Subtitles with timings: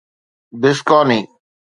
[0.61, 1.19] بسڪاني